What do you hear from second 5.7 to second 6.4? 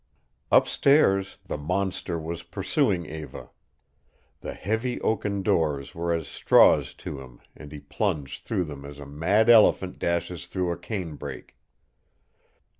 were as